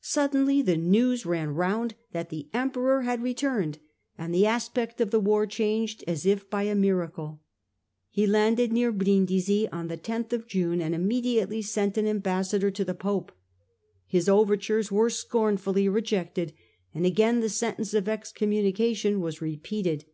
Suddenly 0.00 0.62
the 0.62 0.76
news 0.76 1.24
ran 1.24 1.54
round 1.54 1.94
that 2.10 2.28
the 2.28 2.48
Emperor 2.52 3.02
had 3.02 3.22
returned, 3.22 3.78
and 4.18 4.34
the 4.34 4.44
aspect 4.44 5.00
of 5.00 5.12
the 5.12 5.20
war 5.20 5.46
changed 5.46 6.02
as 6.08 6.26
if 6.26 6.50
by 6.50 6.64
a 6.64 6.74
miracle. 6.74 7.40
He 8.10 8.26
landed 8.26 8.72
near 8.72 8.90
Brindisi 8.90 9.68
on 9.68 9.86
the 9.86 9.94
loth 10.08 10.32
of 10.32 10.48
June 10.48 10.82
and 10.82 10.92
immediately 10.92 11.62
sent 11.62 11.96
an 11.96 12.04
embassy 12.06 12.68
to 12.68 12.84
the 12.84 12.94
Pope. 12.94 13.30
His 14.08 14.28
overtures 14.28 14.90
were 14.90 15.08
scornfully 15.08 15.88
rejected, 15.88 16.52
and 16.92 17.06
again 17.06 17.38
the 17.38 17.48
sentence 17.48 17.94
of 17.94 18.08
excommunication 18.08 19.20
was 19.20 19.40
repeated. 19.40 20.04